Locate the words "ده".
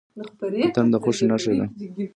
1.57-1.65